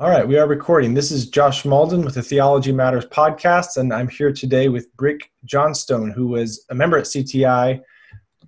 All 0.00 0.08
right, 0.08 0.26
we 0.26 0.38
are 0.38 0.46
recording. 0.46 0.94
This 0.94 1.10
is 1.10 1.28
Josh 1.28 1.64
Mauldin 1.64 2.06
with 2.06 2.14
the 2.14 2.22
Theology 2.22 2.72
Matters 2.72 3.04
podcast, 3.04 3.76
and 3.76 3.92
I'm 3.92 4.08
here 4.08 4.32
today 4.32 4.70
with 4.70 4.90
Brick 4.96 5.30
Johnstone, 5.44 6.10
who 6.10 6.28
was 6.28 6.64
a 6.70 6.74
member 6.74 6.96
at 6.96 7.04
CTI 7.04 7.82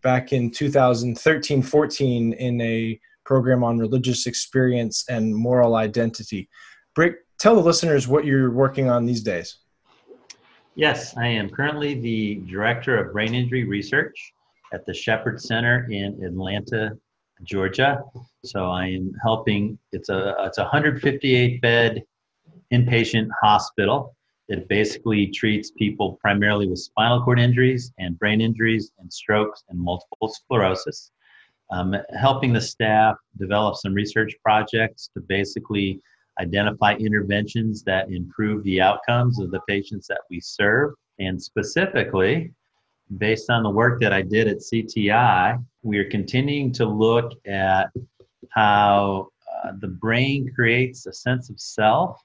back 0.00 0.32
in 0.32 0.50
2013 0.50 1.62
14 1.62 2.32
in 2.32 2.60
a 2.62 2.98
program 3.26 3.62
on 3.62 3.78
religious 3.78 4.26
experience 4.26 5.04
and 5.10 5.36
moral 5.36 5.74
identity. 5.74 6.48
Brick, 6.94 7.16
tell 7.38 7.55
the 7.55 7.61
listeners 7.61 8.09
what 8.09 8.25
you're 8.25 8.50
working 8.50 8.89
on 8.89 9.05
these 9.05 9.23
days. 9.23 9.59
Yes, 10.75 11.14
I 11.19 11.27
am 11.27 11.50
currently 11.50 12.00
the 12.00 12.37
Director 12.50 12.96
of 12.96 13.12
Brain 13.12 13.34
Injury 13.34 13.64
Research 13.64 14.32
at 14.73 14.87
the 14.87 14.95
Shepherd 14.95 15.39
Center 15.39 15.87
in 15.91 16.19
Atlanta, 16.25 16.96
Georgia. 17.43 18.03
So 18.45 18.70
I 18.70 18.86
am 18.86 19.12
helping. 19.22 19.79
It's 19.93 20.09
a 20.09 20.34
it's 20.40 20.59
a 20.59 20.62
158 20.62 21.61
bed 21.61 22.02
inpatient 22.72 23.29
hospital. 23.41 24.16
It 24.48 24.68
basically 24.68 25.28
treats 25.28 25.70
people 25.70 26.18
primarily 26.20 26.66
with 26.66 26.80
spinal 26.80 27.23
cord 27.23 27.38
injuries 27.38 27.92
and 27.98 28.18
brain 28.18 28.41
injuries 28.41 28.91
and 28.98 29.12
strokes 29.12 29.62
and 29.68 29.78
multiple 29.78 30.28
sclerosis. 30.28 31.12
Um, 31.70 31.95
helping 32.18 32.52
the 32.52 32.60
staff 32.60 33.16
develop 33.38 33.77
some 33.77 33.95
research 33.95 34.34
projects 34.43 35.09
to 35.15 35.20
basically 35.20 36.01
identify 36.40 36.95
interventions 36.95 37.84
that 37.84 38.10
improve 38.10 38.65
the 38.65 38.80
outcomes 38.80 39.38
of 39.40 39.52
the 39.52 39.60
patients 39.68 40.09
that 40.09 40.23
we 40.30 40.40
serve. 40.40 40.95
And 41.20 41.40
specifically, 41.40 42.52
based 43.18 43.51
on 43.51 43.62
the 43.62 43.70
work 43.70 44.01
that 44.01 44.12
I 44.12 44.23
did 44.23 44.48
at 44.48 44.59
CTI, 44.59 45.65
we 45.82 45.98
are 45.98 46.10
continuing 46.10 46.73
to 46.73 46.87
look 46.87 47.32
at 47.46 47.90
how 48.51 49.28
uh, 49.64 49.73
the 49.80 49.88
brain 49.88 50.51
creates 50.55 51.06
a 51.06 51.12
sense 51.12 51.51
of 51.51 51.60
self 51.60 52.20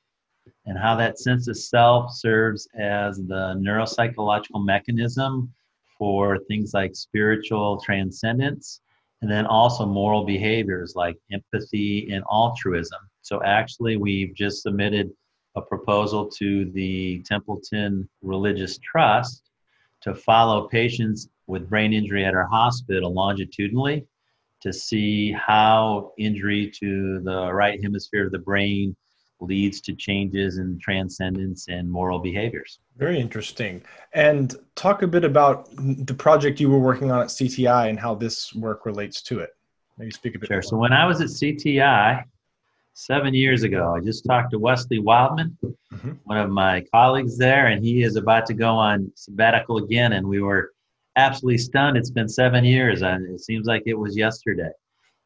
and 0.65 0.77
how 0.77 0.95
that 0.95 1.19
sense 1.19 1.47
of 1.47 1.57
self 1.57 2.13
serves 2.13 2.67
as 2.77 3.17
the 3.17 3.55
neuropsychological 3.59 4.65
mechanism 4.65 5.51
for 5.97 6.37
things 6.47 6.73
like 6.73 6.95
spiritual 6.95 7.81
transcendence 7.81 8.81
and 9.21 9.31
then 9.31 9.45
also 9.45 9.85
moral 9.85 10.25
behaviors 10.25 10.93
like 10.95 11.17
empathy 11.31 12.11
and 12.11 12.23
altruism. 12.31 12.99
So, 13.21 13.41
actually, 13.43 13.97
we've 13.97 14.33
just 14.35 14.61
submitted 14.61 15.09
a 15.55 15.61
proposal 15.61 16.29
to 16.37 16.71
the 16.71 17.23
Templeton 17.23 18.07
Religious 18.21 18.77
Trust 18.77 19.49
to 20.01 20.13
follow 20.13 20.67
patients 20.67 21.29
with 21.47 21.69
brain 21.69 21.93
injury 21.93 22.23
at 22.25 22.35
our 22.35 22.47
hospital 22.47 23.11
longitudinally 23.11 24.05
to 24.61 24.73
see 24.73 25.31
how 25.31 26.13
injury 26.17 26.71
to 26.79 27.19
the 27.23 27.51
right 27.53 27.81
hemisphere 27.81 28.25
of 28.25 28.31
the 28.31 28.39
brain 28.39 28.95
leads 29.39 29.81
to 29.81 29.93
changes 29.93 30.57
in 30.57 30.79
transcendence 30.79 31.67
and 31.67 31.89
moral 31.89 32.19
behaviors. 32.19 32.79
Very 32.97 33.19
interesting. 33.19 33.83
And 34.13 34.55
talk 34.75 35.03
a 35.03 35.07
bit 35.07 35.23
about 35.23 35.69
the 35.77 36.13
project 36.13 36.59
you 36.59 36.69
were 36.69 36.79
working 36.79 37.11
on 37.11 37.21
at 37.21 37.27
CTI 37.27 37.89
and 37.89 37.99
how 37.99 38.15
this 38.15 38.53
work 38.53 38.85
relates 38.85 39.21
to 39.23 39.39
it. 39.39 39.51
Maybe 39.97 40.11
speak 40.11 40.35
a 40.35 40.39
bit. 40.39 40.47
Sure. 40.47 40.57
More. 40.57 40.61
So 40.63 40.77
when 40.77 40.93
I 40.93 41.05
was 41.05 41.21
at 41.21 41.27
CTI 41.27 42.23
seven 42.93 43.33
years 43.33 43.63
ago, 43.63 43.95
I 43.95 43.99
just 43.99 44.25
talked 44.25 44.51
to 44.51 44.59
Wesley 44.59 44.99
Wildman, 44.99 45.55
mm-hmm. 45.63 46.13
one 46.23 46.37
of 46.37 46.49
my 46.49 46.83
colleagues 46.91 47.37
there, 47.37 47.67
and 47.67 47.83
he 47.83 48.03
is 48.03 48.15
about 48.15 48.47
to 48.47 48.53
go 48.53 48.69
on 48.75 49.11
sabbatical 49.15 49.77
again. 49.77 50.13
And 50.13 50.27
we 50.27 50.41
were 50.41 50.71
absolutely 51.17 51.57
stunned. 51.57 51.97
It's 51.97 52.11
been 52.11 52.29
seven 52.29 52.63
years, 52.63 53.01
and 53.01 53.27
it 53.33 53.41
seems 53.41 53.67
like 53.67 53.83
it 53.85 53.95
was 53.95 54.15
yesterday. 54.15 54.69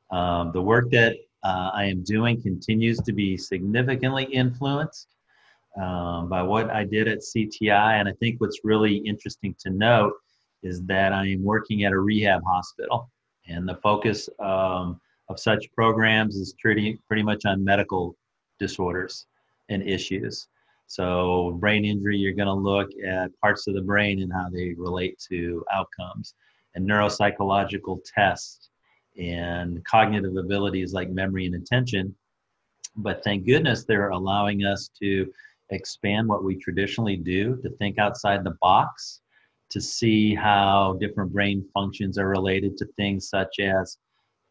Um, 0.10 0.52
the 0.52 0.62
work 0.62 0.90
that 0.92 1.18
uh, 1.44 1.72
I 1.74 1.86
am 1.86 2.04
doing 2.04 2.42
continues 2.42 3.00
to 3.02 3.14
be 3.14 3.38
significantly 3.38 4.24
influenced 4.24 5.08
um, 5.80 6.30
by 6.30 6.42
what 6.42 6.70
I 6.70 6.84
did 6.84 7.08
at 7.08 7.20
CTI. 7.20 8.00
And 8.00 8.08
I 8.08 8.14
think 8.14 8.40
what's 8.42 8.60
really 8.64 8.98
interesting 8.98 9.56
to 9.60 9.70
note 9.70 10.14
is 10.64 10.82
that 10.84 11.14
I 11.14 11.28
am 11.28 11.44
working 11.44 11.84
at 11.84 11.92
a 11.92 12.00
rehab 12.00 12.42
hospital, 12.46 13.10
and 13.48 13.68
the 13.68 13.76
focus 13.76 14.30
um, 14.40 15.00
of 15.30 15.40
such 15.40 15.72
programs 15.74 16.36
is 16.36 16.54
pretty, 16.60 17.00
pretty 17.08 17.24
much 17.24 17.46
on 17.46 17.64
medical 17.64 18.16
disorders 18.60 19.26
and 19.70 19.82
issues. 19.84 20.48
So, 20.92 21.58
brain 21.62 21.86
injury, 21.86 22.18
you're 22.18 22.34
going 22.34 22.48
to 22.48 22.54
look 22.54 22.90
at 23.08 23.32
parts 23.40 23.66
of 23.66 23.76
the 23.76 23.82
brain 23.82 24.22
and 24.22 24.34
how 24.34 24.50
they 24.50 24.74
relate 24.74 25.18
to 25.30 25.64
outcomes, 25.72 26.34
and 26.76 26.86
neuropsychological 26.86 28.02
tests 28.14 28.72
and 29.18 29.82
cognitive 29.86 30.36
abilities 30.36 30.92
like 30.92 31.10
memory 31.10 31.46
and 31.46 31.56
attention. 31.56 32.14
But 32.98 33.24
thank 33.24 33.46
goodness 33.46 33.86
they're 33.86 34.10
allowing 34.10 34.66
us 34.66 34.90
to 35.02 35.32
expand 35.70 36.28
what 36.28 36.44
we 36.44 36.58
traditionally 36.58 37.16
do, 37.16 37.56
to 37.62 37.70
think 37.78 37.98
outside 37.98 38.44
the 38.44 38.58
box, 38.62 39.22
to 39.70 39.80
see 39.80 40.36
how 40.36 40.98
different 41.00 41.32
brain 41.32 41.66
functions 41.74 42.18
are 42.18 42.28
related 42.28 42.76
to 42.76 42.86
things 42.98 43.30
such 43.30 43.62
as 43.62 43.98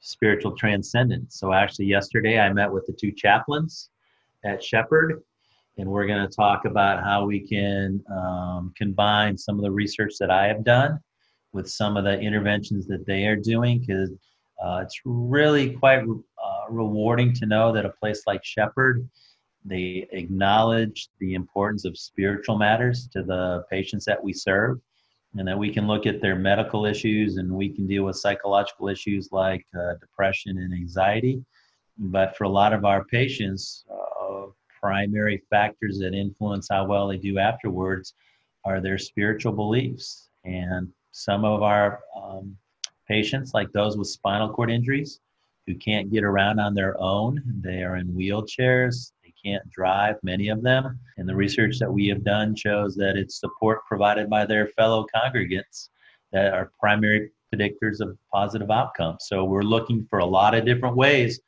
spiritual 0.01 0.57
transcendence. 0.57 1.39
So, 1.39 1.53
actually, 1.53 1.85
yesterday 1.85 2.41
I 2.41 2.51
met 2.51 2.73
with 2.73 2.87
the 2.87 2.95
two 2.95 3.13
chaplains 3.13 3.91
at 4.43 4.65
Shepherd 4.65 5.23
and 5.79 5.89
we're 5.89 6.07
going 6.07 6.27
to 6.27 6.35
talk 6.35 6.65
about 6.65 7.03
how 7.03 7.25
we 7.25 7.41
can 7.41 8.03
um, 8.11 8.73
combine 8.77 9.37
some 9.37 9.57
of 9.57 9.63
the 9.63 9.71
research 9.71 10.15
that 10.21 10.31
I 10.31 10.47
have 10.47 10.65
done 10.65 10.99
with 11.53 11.69
some 11.69 11.97
of 11.97 12.05
the 12.05 12.19
interventions 12.19 12.87
that 12.87 13.07
they 13.07 13.27
are 13.27 13.37
doing 13.37 13.81
because 13.81 14.11
uh, 14.63 14.81
it's 14.83 15.01
really 15.05 15.71
quite 15.75 16.03
uh, 16.03 16.71
rewarding 16.71 17.33
to 17.35 17.47
know 17.47 17.73
that 17.73 17.87
a 17.87 17.91
place 18.01 18.23
like 18.27 18.45
Shepherd 18.45 19.09
they 19.65 20.09
acknowledge 20.13 21.09
the 21.19 21.35
importance 21.35 21.85
of 21.85 21.99
spiritual 21.99 22.57
matters 22.57 23.09
to 23.09 23.23
the 23.23 23.65
patients 23.71 24.05
that 24.07 24.23
we 24.23 24.33
serve 24.33 24.81
and 25.37 25.47
that 25.47 25.59
we 25.59 25.73
can 25.73 25.87
look 25.87 26.07
at 26.07 26.21
their 26.21 26.37
medical 26.37 26.87
issues 26.87 27.37
and 27.37 27.51
we 27.51 27.69
can 27.69 27.87
deal 27.87 28.05
with 28.05 28.17
psychological 28.17 28.89
issues 28.89 29.29
like 29.33 29.65
uh, 29.79 29.95
depression 30.01 30.59
and 30.59 30.73
anxiety. 30.73 31.45
But 31.99 32.37
for 32.37 32.45
a 32.45 32.49
lot 32.49 32.73
of 32.73 32.85
our 32.85 33.05
patients 33.05 33.85
uh, 33.93 34.47
primary 34.83 35.43
factors 35.51 35.99
that 35.99 36.15
influence 36.15 36.69
how 36.71 36.87
well 36.87 37.09
they 37.09 37.17
do 37.17 37.39
afterwards 37.39 38.15
are 38.65 38.81
their 38.81 38.99
spiritual 38.99 39.53
beliefs. 39.53 40.29
And 40.45 40.89
some 41.13 41.45
of 41.45 41.63
our 41.63 42.01
um, 42.21 42.57
patients, 43.09 43.55
like 43.55 43.73
those 43.73 43.97
with 43.97 44.09
spinal 44.09 44.53
cord 44.53 44.71
injuries, 44.71 45.21
who 45.67 45.75
can't 45.75 46.11
get 46.11 46.25
around 46.25 46.59
on 46.59 46.75
their 46.75 47.01
own, 47.01 47.43
they 47.61 47.83
are 47.83 47.97
in 47.97 48.09
wheelchairs, 48.09 49.13
they 49.23 49.33
can't 49.45 49.69
drive, 49.71 50.17
many 50.23 50.49
of 50.49 50.63
them. 50.63 50.99
And 51.17 51.29
the 51.29 51.37
research 51.37 51.79
that 51.79 51.93
we 51.93 52.09
have 52.09 52.25
done 52.25 52.55
shows 52.55 52.97
that 52.97 53.17
it's 53.17 53.39
support 53.39 53.85
provided 53.87 54.29
by 54.29 54.47
their 54.47 54.69
fellow 54.69 55.07
congregants 55.15 55.91
that 56.33 56.55
are 56.55 56.73
primary 56.81 57.31
predictors 57.55 58.01
of 58.01 58.17
positive 58.33 58.71
outcomes. 58.71 59.27
So 59.29 59.45
we're 59.45 59.63
looking 59.63 60.07
for 60.09 60.21
a 60.21 60.27
lot 60.27 60.55
of 60.55 60.65
different 60.65 60.97
ways 60.97 61.41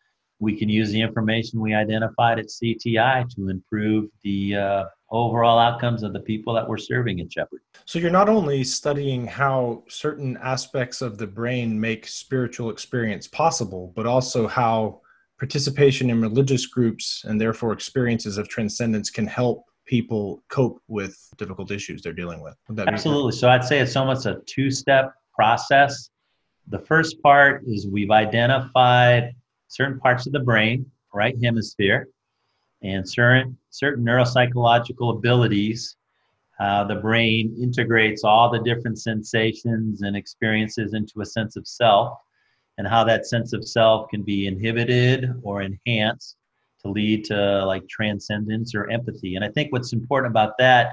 we 0.43 0.59
can 0.59 0.69
use 0.69 0.91
the 0.91 1.01
information 1.01 1.61
we 1.61 1.73
identified 1.73 2.41
at 2.41 2.47
CTI 2.47 3.33
to 3.37 3.49
improve 3.49 4.11
the 4.25 4.57
uh, 4.57 4.85
overall 5.13 5.57
outcomes 5.57 6.03
of 6.03 6.13
the 6.13 6.19
people 6.19 6.53
that 6.55 6.69
we're 6.69 6.79
serving 6.79 7.21
at 7.21 7.33
Shepherd. 7.33 7.61
So 7.85 8.01
you're 8.01 8.11
not 8.11 8.29
only 8.29 8.65
studying 8.65 9.25
how 9.25 9.85
certain 9.89 10.37
aspects 10.43 11.01
of 11.01 11.17
the 11.17 11.29
brain 11.29 11.81
make 11.81 12.09
spiritual 12.09 12.71
experience 12.71 13.29
possible, 13.29 13.93
but 13.95 14.05
also 14.05 14.49
how 14.49 15.03
participation 15.39 16.11
in 16.11 16.21
religious 16.21 16.67
groups 16.67 17.25
and 17.25 17.41
therefore 17.41 17.73
experiences 17.73 18.37
of 18.37 18.49
transcendence 18.49 19.11
can 19.11 19.29
help 19.29 19.67
people 19.87 20.43
cope 20.49 20.83
with 20.89 21.17
difficult 21.37 21.71
issues 21.71 22.03
they're 22.03 22.13
dealing 22.13 22.43
with. 22.43 22.57
Absolutely. 22.89 23.31
So 23.31 23.49
I'd 23.49 23.65
say 23.65 23.79
it's 23.79 23.95
almost 23.95 24.27
a 24.27 24.43
two 24.47 24.73
step 24.73 25.15
process. 25.33 26.11
The 26.67 26.81
first 26.81 27.23
part 27.23 27.63
is 27.65 27.87
we've 27.87 28.11
identified 28.11 29.35
certain 29.73 29.99
parts 29.99 30.27
of 30.27 30.33
the 30.33 30.41
brain, 30.41 30.85
right 31.15 31.35
hemisphere, 31.43 32.07
and 32.83 33.09
certain 33.09 33.57
certain 33.71 34.05
neuropsychological 34.05 35.17
abilities. 35.17 35.97
Uh, 36.61 36.85
the 36.85 36.97
brain 36.97 37.57
integrates 37.61 38.23
all 38.23 38.51
the 38.51 38.61
different 38.61 38.99
sensations 38.99 40.03
and 40.03 40.15
experiences 40.15 40.93
into 40.95 41.23
a 41.23 41.27
sense 41.27 41.57
of 41.57 41.67
self, 41.67 42.19
and 42.77 42.87
how 42.87 43.03
that 43.03 43.27
sense 43.27 43.53
of 43.55 43.67
self 43.67 44.09
can 44.11 44.23
be 44.23 44.47
inhibited 44.47 45.33
or 45.43 45.63
enhanced 45.63 46.37
to 46.83 46.91
lead 46.91 47.25
to 47.25 47.65
like 47.65 47.89
transcendence 47.89 48.75
or 48.75 48.91
empathy. 48.91 49.37
And 49.37 49.45
I 49.45 49.49
think 49.49 49.73
what's 49.73 49.93
important 49.95 50.31
about 50.31 50.59
that, 50.59 50.93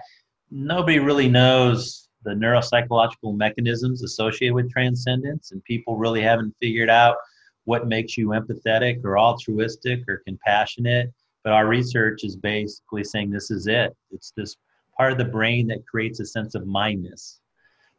nobody 0.52 1.00
really 1.00 1.28
knows 1.28 2.08
the 2.24 2.32
neuropsychological 2.32 3.36
mechanisms 3.36 4.04
associated 4.04 4.54
with 4.54 4.72
transcendence, 4.72 5.52
and 5.52 5.64
people 5.66 5.98
really 5.98 6.22
haven't 6.22 6.56
figured 6.62 6.90
out 6.90 7.18
what 7.66 7.88
makes 7.88 8.18
you 8.18 8.30
empathetic 8.30 9.04
or 9.04 9.20
altruistic 9.20 10.04
or 10.08 10.22
compassionate. 10.26 11.12
But 11.44 11.54
our 11.54 11.68
research 11.68 12.24
is 12.24 12.36
basically 12.36 13.04
saying 13.04 13.32
this 13.32 13.52
is 13.52 13.68
it. 13.68 13.96
It's 14.12 14.32
this 14.36 14.56
part 14.98 15.12
of 15.12 15.18
the 15.18 15.26
brain 15.26 15.68
that 15.68 15.88
creates 15.88 16.20
a 16.20 16.26
sense 16.26 16.56
of 16.56 16.64
mineness. 16.66 17.40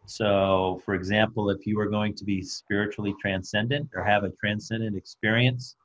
So, 0.06 0.82
for 0.84 0.94
example, 0.94 1.50
if 1.50 1.66
you 1.66 1.78
are 1.80 1.88
going 1.88 2.14
to 2.16 2.24
be 2.24 2.42
spiritually 2.42 3.14
transcendent 3.20 3.90
or 3.94 4.02
have 4.02 4.24
a 4.24 4.30
transcendent 4.30 4.96
experience, 4.96 5.76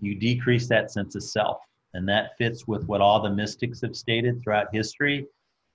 you 0.00 0.14
decrease 0.14 0.66
that 0.68 0.90
sense 0.90 1.14
of 1.14 1.22
self. 1.22 1.58
And 1.94 2.08
that 2.08 2.36
fits 2.36 2.66
with 2.66 2.86
what 2.86 3.00
all 3.00 3.20
the 3.22 3.30
mystics 3.30 3.80
have 3.82 3.96
stated 3.96 4.42
throughout 4.42 4.74
history. 4.74 5.18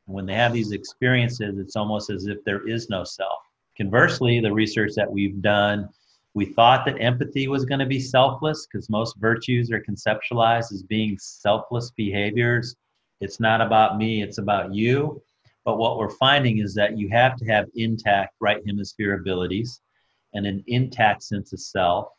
And 0.07 0.15
when 0.15 0.25
they 0.25 0.33
have 0.33 0.53
these 0.53 0.71
experiences, 0.71 1.57
it's 1.57 1.75
almost 1.75 2.09
as 2.09 2.27
if 2.27 2.43
there 2.43 2.67
is 2.67 2.89
no 2.89 3.03
self. 3.03 3.39
Conversely, 3.77 4.39
the 4.39 4.53
research 4.53 4.91
that 4.95 5.11
we've 5.11 5.41
done, 5.41 5.89
we 6.35 6.45
thought 6.45 6.85
that 6.85 7.01
empathy 7.01 7.47
was 7.47 7.63
going 7.63 7.79
to 7.79 7.85
be 7.85 7.99
selfless 7.99 8.67
because 8.67 8.89
most 8.89 9.15
virtues 9.17 9.71
are 9.71 9.81
conceptualized 9.81 10.73
as 10.73 10.83
being 10.83 11.17
selfless 11.17 11.91
behaviors. 11.91 12.75
It's 13.21 13.39
not 13.39 13.61
about 13.61 13.97
me, 13.97 14.21
it's 14.21 14.37
about 14.37 14.75
you. 14.75 15.23
But 15.63 15.77
what 15.77 15.97
we're 15.97 16.09
finding 16.09 16.59
is 16.59 16.75
that 16.75 16.97
you 16.97 17.07
have 17.09 17.37
to 17.37 17.45
have 17.45 17.67
intact 17.75 18.35
right 18.41 18.61
hemisphere 18.67 19.13
abilities 19.15 19.79
and 20.33 20.45
an 20.45 20.61
intact 20.67 21.23
sense 21.23 21.53
of 21.53 21.59
self. 21.61 22.09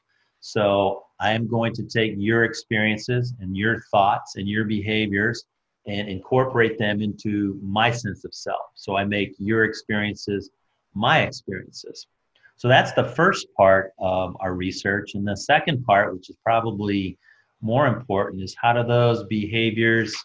So 0.40 1.04
I 1.20 1.32
am 1.32 1.46
going 1.46 1.74
to 1.74 1.84
take 1.84 2.14
your 2.16 2.44
experiences 2.44 3.34
and 3.40 3.54
your 3.54 3.82
thoughts 3.92 4.36
and 4.36 4.48
your 4.48 4.64
behaviors 4.64 5.44
and 5.86 6.08
incorporate 6.08 6.78
them 6.78 7.02
into 7.02 7.60
my 7.62 7.90
sense 7.90 8.24
of 8.24 8.32
self. 8.32 8.62
So 8.74 8.96
I 8.96 9.04
make 9.04 9.34
your 9.38 9.64
experiences 9.64 10.50
my 10.94 11.20
experiences. 11.20 12.06
So 12.56 12.68
that's 12.68 12.92
the 12.92 13.04
first 13.04 13.46
part 13.56 13.92
of 13.98 14.36
our 14.40 14.54
research. 14.54 15.14
And 15.14 15.26
the 15.26 15.36
second 15.36 15.84
part, 15.84 16.14
which 16.14 16.30
is 16.30 16.36
probably 16.42 17.18
more 17.60 17.86
important, 17.86 18.42
is 18.42 18.56
how 18.60 18.72
do 18.72 18.82
those 18.82 19.24
behaviors 19.24 20.16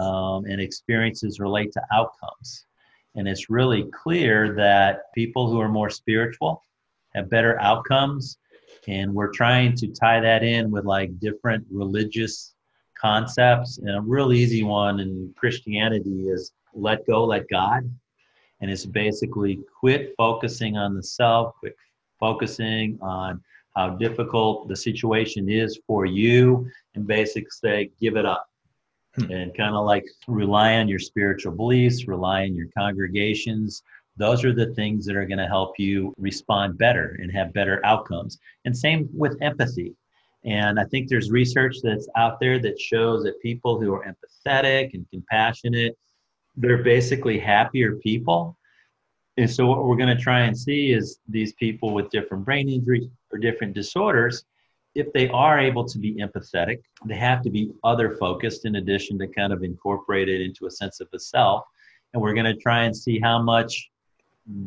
um, 0.00 0.44
and 0.46 0.60
experiences 0.60 1.40
relate 1.40 1.72
to 1.72 1.82
outcomes. 1.92 2.66
And 3.14 3.28
it's 3.28 3.50
really 3.50 3.84
clear 3.92 4.54
that 4.56 5.12
people 5.14 5.48
who 5.48 5.60
are 5.60 5.68
more 5.68 5.90
spiritual 5.90 6.62
have 7.14 7.30
better 7.30 7.60
outcomes. 7.60 8.38
And 8.88 9.14
we're 9.14 9.32
trying 9.32 9.76
to 9.76 9.88
tie 9.88 10.20
that 10.20 10.42
in 10.42 10.70
with 10.70 10.84
like 10.84 11.18
different 11.20 11.66
religious 11.70 12.54
concepts. 12.98 13.78
And 13.78 13.90
a 13.90 14.00
real 14.00 14.32
easy 14.32 14.62
one 14.62 15.00
in 15.00 15.32
Christianity 15.36 16.28
is 16.28 16.52
let 16.74 17.06
go, 17.06 17.24
let 17.24 17.48
God. 17.48 17.88
And 18.60 18.70
it's 18.70 18.86
basically 18.86 19.60
quit 19.78 20.14
focusing 20.16 20.76
on 20.76 20.94
the 20.94 21.02
self, 21.02 21.54
quit 21.60 21.76
focusing 22.18 22.98
on 23.02 23.42
how 23.76 23.90
difficult 23.90 24.68
the 24.68 24.76
situation 24.76 25.48
is 25.50 25.80
for 25.86 26.06
you, 26.06 26.68
and 26.94 27.06
basically 27.06 27.50
say, 27.50 27.90
give 28.00 28.16
it 28.16 28.24
up 28.24 28.48
Hmm. 29.16 29.30
and 29.30 29.56
kind 29.56 29.76
of 29.76 29.84
like 29.84 30.04
rely 30.26 30.76
on 30.76 30.88
your 30.88 30.98
spiritual 30.98 31.52
beliefs, 31.52 32.08
rely 32.08 32.42
on 32.44 32.54
your 32.54 32.66
congregations. 32.76 33.82
Those 34.16 34.44
are 34.44 34.52
the 34.52 34.74
things 34.74 35.06
that 35.06 35.16
are 35.16 35.26
going 35.26 35.38
to 35.38 35.46
help 35.46 35.78
you 35.78 36.14
respond 36.18 36.78
better 36.78 37.16
and 37.20 37.30
have 37.32 37.52
better 37.52 37.84
outcomes. 37.84 38.38
And 38.64 38.76
same 38.76 39.08
with 39.12 39.36
empathy. 39.40 39.94
And 40.44 40.78
I 40.78 40.84
think 40.84 41.08
there's 41.08 41.30
research 41.30 41.76
that's 41.82 42.08
out 42.16 42.38
there 42.40 42.58
that 42.60 42.80
shows 42.80 43.22
that 43.24 43.40
people 43.40 43.80
who 43.80 43.94
are 43.94 44.04
empathetic 44.04 44.94
and 44.94 45.06
compassionate, 45.10 45.96
they're 46.56 46.82
basically 46.82 47.38
happier 47.38 47.96
people. 47.96 48.56
And 49.36 49.50
so, 49.50 49.66
what 49.66 49.84
we're 49.84 49.96
going 49.96 50.16
to 50.16 50.22
try 50.22 50.40
and 50.40 50.56
see 50.56 50.92
is 50.92 51.18
these 51.28 51.52
people 51.54 51.92
with 51.92 52.10
different 52.10 52.44
brain 52.44 52.68
injuries 52.68 53.08
or 53.32 53.38
different 53.38 53.74
disorders 53.74 54.44
if 54.94 55.12
they 55.12 55.28
are 55.28 55.58
able 55.58 55.84
to 55.84 55.98
be 55.98 56.14
empathetic, 56.14 56.82
they 57.04 57.16
have 57.16 57.42
to 57.42 57.50
be 57.50 57.72
other 57.82 58.16
focused 58.16 58.64
in 58.64 58.76
addition 58.76 59.18
to 59.18 59.26
kind 59.26 59.52
of 59.52 59.62
incorporate 59.62 60.28
it 60.28 60.40
into 60.40 60.66
a 60.66 60.70
sense 60.70 61.00
of 61.00 61.08
the 61.10 61.18
self. 61.18 61.64
And 62.12 62.22
we're 62.22 62.34
going 62.34 62.46
to 62.46 62.54
try 62.54 62.84
and 62.84 62.96
see 62.96 63.18
how 63.18 63.42
much 63.42 63.90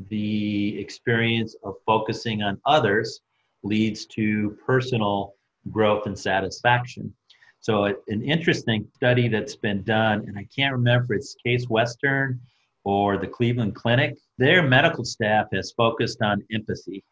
the 0.10 0.78
experience 0.80 1.56
of 1.64 1.76
focusing 1.86 2.42
on 2.42 2.60
others 2.66 3.22
leads 3.64 4.06
to 4.06 4.58
personal 4.66 5.36
growth 5.72 6.08
and 6.08 6.18
satisfaction. 6.18 7.14
So, 7.60 7.86
an 7.86 8.24
interesting 8.24 8.88
study 8.96 9.28
that's 9.28 9.56
been 9.56 9.84
done, 9.84 10.26
and 10.28 10.38
I 10.38 10.48
can't 10.56 10.74
remember 10.74 11.14
if 11.14 11.20
it's 11.20 11.36
Case 11.44 11.68
Western 11.70 12.40
or 12.84 13.18
the 13.18 13.28
Cleveland 13.28 13.76
Clinic, 13.76 14.18
their 14.38 14.64
medical 14.64 15.04
staff 15.04 15.48
has 15.52 15.72
focused 15.72 16.22
on 16.22 16.44
empathy 16.54 17.04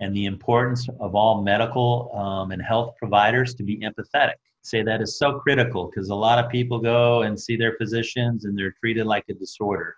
and 0.00 0.14
the 0.14 0.26
importance 0.26 0.88
of 1.00 1.14
all 1.14 1.42
medical 1.42 2.10
um, 2.14 2.50
and 2.50 2.60
health 2.60 2.94
providers 2.98 3.54
to 3.54 3.62
be 3.62 3.78
empathetic. 3.78 4.34
Say 4.62 4.82
that 4.82 5.02
is 5.02 5.18
so 5.18 5.38
critical 5.38 5.86
because 5.86 6.08
a 6.08 6.14
lot 6.14 6.42
of 6.42 6.50
people 6.50 6.78
go 6.78 7.22
and 7.22 7.38
see 7.38 7.56
their 7.56 7.76
physicians 7.76 8.44
and 8.44 8.58
they're 8.58 8.74
treated 8.80 9.06
like 9.06 9.24
a 9.28 9.34
disorder. 9.34 9.96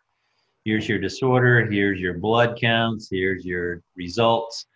Here's 0.65 0.89
your 0.89 0.99
disorder, 0.99 1.65
here's 1.71 2.01
your 2.01 2.15
blood 2.15 2.59
counts, 2.61 3.09
here's 3.11 3.45
your 3.45 3.83
results. 3.97 4.67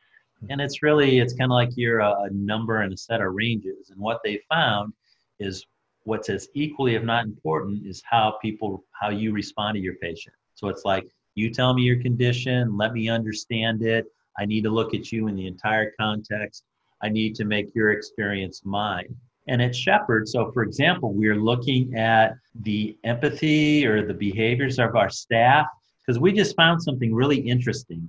And 0.49 0.61
it's 0.61 0.83
really, 0.83 1.19
it's 1.19 1.35
kind 1.35 1.51
of 1.51 1.56
like 1.56 1.71
you're 1.75 1.99
a, 1.99 2.23
a 2.23 2.31
number 2.31 2.83
and 2.83 2.93
a 2.93 2.97
set 2.97 3.21
of 3.21 3.35
ranges. 3.35 3.91
And 3.91 4.01
what 4.01 4.21
they 4.25 4.41
found 4.49 4.93
is 5.41 5.67
what's 6.05 6.29
as 6.29 6.49
equally, 6.55 6.95
if 6.95 7.03
not 7.03 7.25
important, 7.25 7.87
is 7.87 8.03
how 8.09 8.39
people, 8.41 8.85
how 8.93 9.11
you 9.11 9.33
respond 9.33 9.75
to 9.75 9.81
your 9.81 9.95
patient. 9.97 10.35
So 10.55 10.69
it's 10.69 10.85
like, 10.85 11.07
you 11.35 11.51
tell 11.51 11.75
me 11.75 11.83
your 11.83 12.01
condition, 12.01 12.77
let 12.77 12.93
me 12.93 13.09
understand 13.09 13.83
it 13.83 14.07
I 14.39 14.47
need 14.47 14.63
to 14.65 14.71
look 14.71 14.95
at 14.95 15.13
you 15.13 15.29
in 15.29 15.37
the 15.37 15.47
entire 15.47 15.93
context. 15.99 16.65
I 17.03 17.09
need 17.09 17.35
to 17.37 17.45
make 17.45 17.75
your 17.75 17.91
experience 17.91 18.63
mine. 18.65 19.15
And 19.49 19.61
at 19.61 19.75
Shepherd, 19.75 20.29
so 20.29 20.51
for 20.53 20.63
example, 20.63 21.13
we're 21.13 21.37
looking 21.37 21.97
at 21.97 22.37
the 22.63 22.97
empathy 23.05 23.87
or 23.87 24.07
the 24.07 24.15
behaviors 24.15 24.79
of 24.79 24.97
our 24.97 25.11
staff 25.11 25.67
because 26.01 26.19
we 26.19 26.33
just 26.33 26.57
found 26.57 26.83
something 26.83 27.15
really 27.15 27.39
interesting. 27.39 28.09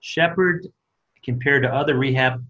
Shepherd, 0.00 0.66
compared 1.22 1.62
to 1.62 1.74
other 1.74 1.96
rehab 1.96 2.44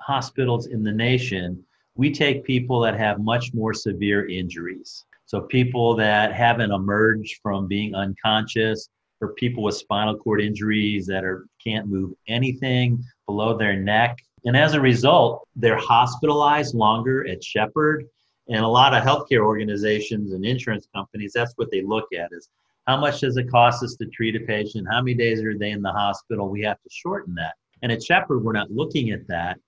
hospitals 0.00 0.66
in 0.66 0.82
the 0.82 0.92
nation, 0.92 1.64
we 1.96 2.10
take 2.10 2.44
people 2.44 2.80
that 2.80 2.98
have 2.98 3.20
much 3.20 3.52
more 3.52 3.74
severe 3.74 4.28
injuries. 4.28 5.04
So 5.26 5.42
people 5.42 5.94
that 5.96 6.32
haven't 6.32 6.72
emerged 6.72 7.38
from 7.42 7.66
being 7.68 7.94
unconscious, 7.94 8.88
or 9.20 9.34
people 9.34 9.62
with 9.62 9.76
spinal 9.76 10.16
cord 10.16 10.40
injuries 10.40 11.06
that 11.06 11.24
are 11.24 11.46
can't 11.62 11.86
move 11.86 12.12
anything 12.26 13.02
below 13.26 13.56
their 13.56 13.76
neck. 13.76 14.18
And 14.44 14.56
as 14.56 14.72
a 14.74 14.80
result, 14.80 15.46
they're 15.54 15.76
hospitalized 15.76 16.74
longer 16.74 17.28
at 17.28 17.44
Shepherd. 17.44 18.06
And 18.48 18.64
a 18.64 18.68
lot 18.68 18.94
of 18.94 19.04
healthcare 19.04 19.44
organizations 19.44 20.32
and 20.32 20.44
insurance 20.44 20.88
companies, 20.94 21.32
that's 21.34 21.52
what 21.56 21.70
they 21.70 21.82
look 21.82 22.06
at 22.12 22.30
is 22.32 22.48
how 22.86 22.96
much 22.96 23.20
does 23.20 23.36
it 23.36 23.50
cost 23.50 23.84
us 23.84 23.94
to 23.96 24.06
treat 24.06 24.34
a 24.34 24.40
patient? 24.40 24.88
How 24.90 25.02
many 25.02 25.14
days 25.14 25.42
are 25.42 25.56
they 25.56 25.70
in 25.70 25.82
the 25.82 25.92
hospital? 25.92 26.48
We 26.48 26.62
have 26.62 26.80
to 26.82 26.88
shorten 26.90 27.34
that. 27.34 27.54
And 27.82 27.92
at 27.92 28.02
Shepherd, 28.02 28.42
we're 28.42 28.52
not 28.52 28.70
looking 28.70 29.10
at 29.10 29.28
that. 29.28 29.58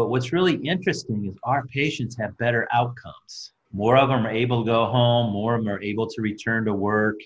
But 0.00 0.08
what's 0.08 0.32
really 0.32 0.54
interesting 0.54 1.26
is 1.26 1.36
our 1.42 1.66
patients 1.66 2.16
have 2.16 2.34
better 2.38 2.66
outcomes. 2.72 3.52
More 3.70 3.98
of 3.98 4.08
them 4.08 4.26
are 4.26 4.30
able 4.30 4.64
to 4.64 4.66
go 4.66 4.86
home, 4.86 5.30
more 5.30 5.56
of 5.56 5.62
them 5.62 5.70
are 5.70 5.82
able 5.82 6.06
to 6.06 6.22
return 6.22 6.64
to 6.64 6.72
work 6.72 7.16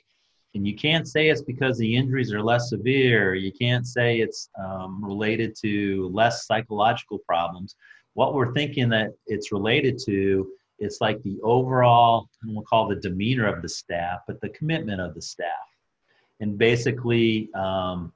and 0.57 0.67
you 0.67 0.75
can't 0.75 1.07
say 1.07 1.29
it's 1.29 1.43
because 1.43 1.79
the 1.79 1.95
injuries 1.95 2.33
are 2.33 2.43
less 2.43 2.71
severe. 2.71 3.37
You 3.37 3.53
can't 3.53 3.87
say 3.87 4.19
it's 4.19 4.49
um, 4.59 5.05
related 5.05 5.55
to 5.63 6.09
less 6.13 6.47
psychological 6.47 7.19
problems. 7.19 7.77
What 8.15 8.35
we're 8.35 8.53
thinking 8.53 8.89
that 8.89 9.11
it's 9.29 9.53
related 9.53 10.01
to, 10.07 10.49
it's 10.81 11.01
like 11.01 11.23
the 11.23 11.39
overall, 11.45 12.29
and 12.43 12.55
we'll 12.55 12.65
call 12.65 12.89
the 12.89 12.97
demeanor 12.97 13.47
of 13.47 13.63
the 13.63 13.69
staff, 13.69 14.21
but 14.27 14.41
the 14.41 14.49
commitment 14.49 15.01
of 15.01 15.15
the 15.15 15.23
staff. 15.23 15.69
And 16.41 16.59
basically, 16.59 17.53
um, 17.55 18.13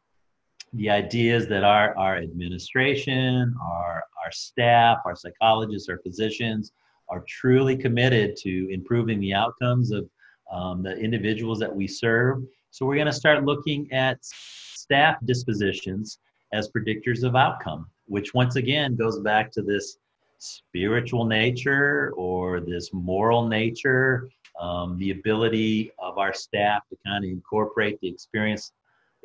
the 0.72 0.90
idea 0.90 1.36
is 1.36 1.48
that 1.48 1.64
our, 1.64 1.96
our 1.96 2.16
administration, 2.16 3.54
our, 3.62 4.02
our 4.24 4.32
staff, 4.32 4.98
our 5.04 5.16
psychologists, 5.16 5.88
our 5.88 5.98
physicians 5.98 6.72
are 7.08 7.24
truly 7.26 7.76
committed 7.76 8.36
to 8.36 8.68
improving 8.70 9.20
the 9.20 9.32
outcomes 9.32 9.90
of 9.92 10.08
um, 10.52 10.82
the 10.82 10.94
individuals 10.96 11.58
that 11.58 11.74
we 11.74 11.86
serve. 11.86 12.42
So 12.70 12.86
we're 12.86 12.96
going 12.96 13.06
to 13.06 13.12
start 13.12 13.44
looking 13.44 13.90
at 13.92 14.18
staff 14.22 15.16
dispositions 15.24 16.18
as 16.52 16.70
predictors 16.70 17.24
of 17.24 17.34
outcome, 17.34 17.86
which 18.06 18.34
once 18.34 18.56
again 18.56 18.96
goes 18.96 19.20
back 19.20 19.50
to 19.52 19.62
this 19.62 19.98
spiritual 20.38 21.24
nature 21.24 22.12
or 22.16 22.60
this 22.60 22.90
moral 22.92 23.48
nature, 23.48 24.28
um, 24.60 24.98
the 24.98 25.10
ability 25.10 25.90
of 25.98 26.18
our 26.18 26.32
staff 26.32 26.82
to 26.88 26.96
kind 27.06 27.24
of 27.24 27.30
incorporate 27.30 28.00
the 28.00 28.08
experience 28.08 28.72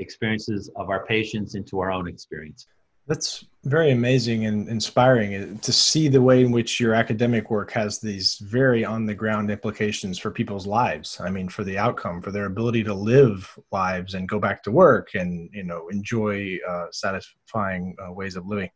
experiences 0.03 0.69
of 0.75 0.89
our 0.89 1.05
patients 1.05 1.55
into 1.55 1.79
our 1.79 1.91
own 1.91 2.07
experience. 2.07 2.67
That's 3.05 3.45
very 3.65 3.91
amazing 3.91 4.45
and 4.45 4.69
inspiring 4.69 5.35
uh, 5.35 5.61
to 5.61 5.73
see 5.73 6.07
the 6.07 6.21
way 6.21 6.41
in 6.41 6.51
which 6.51 6.79
your 6.79 6.93
academic 6.93 7.49
work 7.49 7.71
has 7.71 7.99
these 7.99 8.37
very 8.37 8.85
on 8.85 9.05
the 9.05 9.13
ground 9.13 9.51
implications 9.51 10.17
for 10.17 10.31
people's 10.31 10.65
lives. 10.65 11.19
I 11.19 11.29
mean, 11.29 11.49
for 11.49 11.65
the 11.65 11.77
outcome, 11.77 12.21
for 12.21 12.31
their 12.31 12.45
ability 12.45 12.83
to 12.85 12.93
live 12.93 13.59
lives 13.73 14.13
and 14.13 14.29
go 14.29 14.39
back 14.39 14.63
to 14.63 14.71
work 14.71 15.15
and 15.15 15.49
you 15.51 15.63
know 15.63 15.89
enjoy 15.89 16.57
uh, 16.69 16.85
satisfying 16.91 17.95
uh, 18.01 18.13
ways 18.13 18.37
of 18.37 18.47
living. 18.47 18.69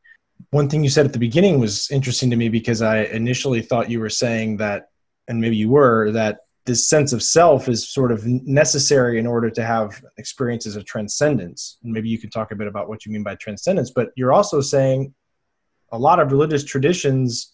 One 0.52 0.70
thing 0.70 0.84
you 0.84 0.90
said 0.90 1.06
at 1.06 1.14
the 1.14 1.20
beginning 1.20 1.60
was 1.60 1.90
interesting 1.90 2.30
to 2.30 2.36
me 2.36 2.50
because 2.50 2.82
I 2.82 3.04
initially 3.04 3.62
thought 3.62 3.90
you 3.90 4.02
were 4.02 4.10
saying 4.10 4.58
that, 4.58 4.90
and 5.30 5.40
maybe 5.40 5.56
you 5.56 5.70
were 5.70 6.12
that 6.12 6.40
this 6.68 6.88
sense 6.88 7.14
of 7.14 7.24
self 7.24 7.68
is 7.68 7.90
sort 7.90 8.12
of 8.12 8.26
necessary 8.26 9.18
in 9.18 9.26
order 9.26 9.50
to 9.50 9.64
have 9.64 10.04
experiences 10.18 10.76
of 10.76 10.86
transcendence. 10.86 11.80
And 11.84 11.92
maybe 11.92 12.10
you 12.10 12.20
can 12.20 12.30
talk 12.30 12.52
a 12.52 12.56
bit 12.56 12.68
about 12.68 12.88
what 12.88 13.06
you 13.06 13.12
mean 13.12 13.24
by 13.24 13.36
transcendence, 13.36 13.90
but 13.90 14.10
you're 14.16 14.34
also 14.34 14.62
saying 14.62 15.14
a 15.92 15.98
lot 15.98 16.20
of 16.20 16.32
religious 16.32 16.64
traditions 16.64 17.54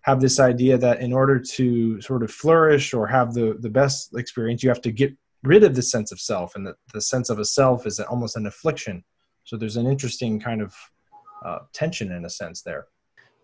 have 0.00 0.20
this 0.20 0.40
idea 0.40 0.78
that 0.78 1.00
in 1.00 1.12
order 1.12 1.38
to 1.38 2.00
sort 2.00 2.22
of 2.22 2.30
flourish 2.30 2.94
or 2.94 3.06
have 3.06 3.34
the 3.34 3.56
the 3.60 3.70
best 3.70 4.16
experience, 4.16 4.62
you 4.62 4.70
have 4.70 4.80
to 4.82 4.92
get 4.92 5.12
rid 5.42 5.62
of 5.62 5.74
the 5.74 5.82
sense 5.82 6.10
of 6.12 6.20
self, 6.20 6.56
and 6.56 6.66
the, 6.66 6.74
the 6.94 7.00
sense 7.00 7.28
of 7.30 7.38
a 7.38 7.44
self 7.44 7.86
is 7.86 8.00
almost 8.00 8.36
an 8.36 8.46
affliction. 8.46 9.04
So 9.44 9.56
there's 9.56 9.76
an 9.76 9.86
interesting 9.86 10.40
kind 10.40 10.62
of 10.62 10.74
uh, 11.44 11.58
tension 11.72 12.12
in 12.12 12.24
a 12.24 12.30
sense 12.30 12.62
there. 12.62 12.86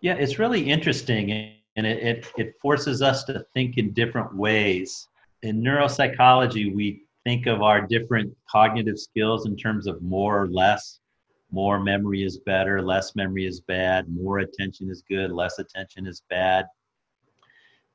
Yeah, 0.01 0.15
it's 0.15 0.39
really 0.39 0.69
interesting, 0.69 1.53
and 1.75 1.85
it, 1.85 2.03
it 2.03 2.31
it 2.37 2.55
forces 2.61 3.01
us 3.01 3.23
to 3.25 3.45
think 3.53 3.77
in 3.77 3.93
different 3.93 4.35
ways. 4.35 5.07
In 5.41 5.61
neuropsychology, 5.61 6.73
we 6.73 7.03
think 7.23 7.47
of 7.47 7.61
our 7.61 7.81
different 7.81 8.35
cognitive 8.49 8.99
skills 8.99 9.45
in 9.45 9.55
terms 9.55 9.87
of 9.87 10.01
more 10.01 10.41
or 10.41 10.47
less 10.47 10.99
more 11.51 11.79
memory 11.79 12.23
is 12.23 12.39
better, 12.39 12.81
less 12.81 13.15
memory 13.15 13.45
is 13.45 13.61
bad, 13.61 14.09
more 14.09 14.39
attention 14.39 14.89
is 14.89 15.03
good, 15.07 15.31
less 15.31 15.59
attention 15.59 16.07
is 16.07 16.23
bad. 16.29 16.65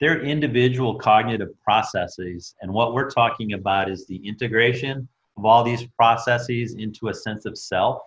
They're 0.00 0.22
individual 0.22 0.94
cognitive 0.94 1.60
processes, 1.62 2.54
and 2.62 2.72
what 2.72 2.94
we're 2.94 3.10
talking 3.10 3.54
about 3.54 3.90
is 3.90 4.06
the 4.06 4.24
integration 4.26 5.08
of 5.36 5.44
all 5.44 5.64
these 5.64 5.86
processes 5.96 6.74
into 6.74 7.08
a 7.08 7.14
sense 7.14 7.46
of 7.46 7.58
self. 7.58 8.00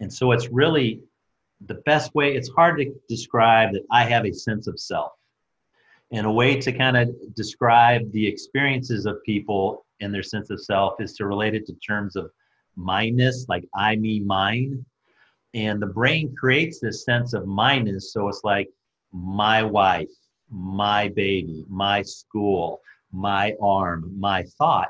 And 0.00 0.12
so 0.12 0.32
it's 0.32 0.48
really 0.48 1.02
the 1.66 1.74
best 1.86 2.14
way, 2.14 2.34
it's 2.34 2.48
hard 2.48 2.78
to 2.78 2.94
describe 3.08 3.72
that 3.72 3.84
I 3.90 4.04
have 4.04 4.24
a 4.24 4.32
sense 4.32 4.66
of 4.66 4.80
self. 4.80 5.12
And 6.12 6.26
a 6.26 6.32
way 6.32 6.58
to 6.60 6.72
kind 6.72 6.96
of 6.96 7.10
describe 7.34 8.10
the 8.12 8.26
experiences 8.26 9.06
of 9.06 9.22
people 9.24 9.86
and 10.00 10.12
their 10.12 10.22
sense 10.22 10.50
of 10.50 10.62
self 10.62 11.00
is 11.00 11.14
to 11.14 11.26
relate 11.26 11.54
it 11.54 11.66
to 11.66 11.74
terms 11.74 12.16
of 12.16 12.30
mineness, 12.76 13.46
like 13.48 13.64
I, 13.74 13.96
me, 13.96 14.20
mine. 14.20 14.84
And 15.54 15.80
the 15.80 15.86
brain 15.86 16.34
creates 16.34 16.80
this 16.80 17.04
sense 17.04 17.32
of 17.32 17.46
mineness. 17.46 18.12
So 18.12 18.28
it's 18.28 18.42
like 18.42 18.68
my 19.12 19.62
wife, 19.62 20.08
my 20.50 21.08
baby, 21.08 21.64
my 21.68 22.02
school, 22.02 22.80
my 23.12 23.54
arm, 23.60 24.14
my 24.18 24.44
thought. 24.58 24.88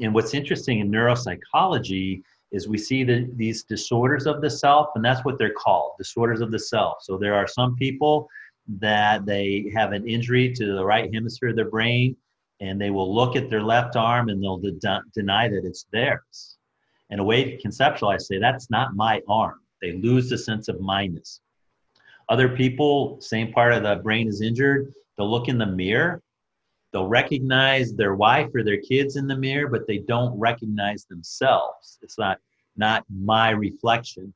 And 0.00 0.14
what's 0.14 0.34
interesting 0.34 0.80
in 0.80 0.90
neuropsychology 0.90 2.22
is 2.52 2.68
we 2.68 2.78
see 2.78 3.02
the, 3.02 3.28
these 3.34 3.64
disorders 3.64 4.26
of 4.26 4.40
the 4.40 4.50
self, 4.50 4.88
and 4.94 5.04
that's 5.04 5.24
what 5.24 5.38
they're 5.38 5.54
called 5.54 5.92
disorders 5.98 6.40
of 6.40 6.50
the 6.50 6.58
self. 6.58 6.98
So 7.00 7.16
there 7.16 7.34
are 7.34 7.46
some 7.46 7.74
people 7.76 8.28
that 8.78 9.26
they 9.26 9.72
have 9.74 9.92
an 9.92 10.06
injury 10.06 10.52
to 10.52 10.74
the 10.74 10.84
right 10.84 11.12
hemisphere 11.12 11.48
of 11.48 11.56
their 11.56 11.70
brain, 11.70 12.16
and 12.60 12.80
they 12.80 12.90
will 12.90 13.12
look 13.12 13.34
at 13.34 13.50
their 13.50 13.62
left 13.62 13.96
arm 13.96 14.28
and 14.28 14.42
they'll 14.42 14.58
de- 14.58 15.02
deny 15.14 15.48
that 15.48 15.64
it's 15.64 15.86
theirs 15.92 16.58
and 17.10 17.20
a 17.20 17.24
way 17.24 17.44
to 17.44 17.62
conceptualize, 17.62 18.22
say, 18.22 18.38
that's 18.38 18.70
not 18.70 18.96
my 18.96 19.20
arm. 19.28 19.60
They 19.82 19.92
lose 19.92 20.30
the 20.30 20.38
sense 20.38 20.68
of 20.68 20.80
mineness. 20.80 21.40
Other 22.28 22.48
people, 22.48 23.20
same 23.20 23.52
part 23.52 23.74
of 23.74 23.82
the 23.82 23.96
brain 23.96 24.28
is 24.28 24.40
injured, 24.40 24.92
they'll 25.16 25.30
look 25.30 25.48
in 25.48 25.58
the 25.58 25.66
mirror, 25.66 26.22
they'll 26.92 27.08
recognize 27.08 27.94
their 27.94 28.14
wife 28.14 28.48
or 28.54 28.62
their 28.62 28.80
kids 28.80 29.16
in 29.16 29.26
the 29.26 29.36
mirror, 29.36 29.68
but 29.68 29.86
they 29.86 29.98
don't 29.98 30.38
recognize 30.38 31.04
themselves. 31.04 31.98
It's 32.02 32.18
not, 32.18 32.38
not 32.76 33.04
my 33.10 33.50
reflection. 33.50 34.32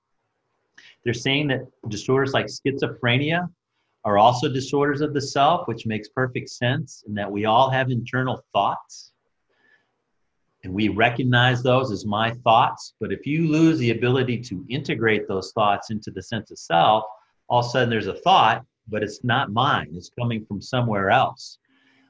They're 1.04 1.14
saying 1.14 1.48
that 1.48 1.66
disorders 1.88 2.32
like 2.32 2.46
schizophrenia 2.46 3.48
are 4.04 4.18
also 4.18 4.48
disorders 4.48 5.00
of 5.00 5.14
the 5.14 5.20
self, 5.20 5.66
which 5.68 5.86
makes 5.86 6.08
perfect 6.08 6.48
sense, 6.50 7.04
and 7.06 7.16
that 7.18 7.30
we 7.30 7.44
all 7.44 7.70
have 7.70 7.90
internal 7.90 8.44
thoughts 8.52 9.12
and 10.66 10.74
we 10.74 10.88
recognize 10.88 11.62
those 11.62 11.92
as 11.92 12.04
my 12.04 12.32
thoughts. 12.42 12.94
But 12.98 13.12
if 13.12 13.24
you 13.24 13.46
lose 13.46 13.78
the 13.78 13.92
ability 13.92 14.40
to 14.42 14.66
integrate 14.68 15.28
those 15.28 15.52
thoughts 15.52 15.90
into 15.90 16.10
the 16.10 16.22
sense 16.22 16.50
of 16.50 16.58
self, 16.58 17.04
all 17.48 17.60
of 17.60 17.66
a 17.66 17.68
sudden 17.68 17.88
there's 17.88 18.08
a 18.08 18.14
thought, 18.14 18.64
but 18.88 19.04
it's 19.04 19.22
not 19.22 19.52
mine. 19.52 19.92
It's 19.94 20.10
coming 20.18 20.44
from 20.44 20.60
somewhere 20.60 21.08
else. 21.08 21.58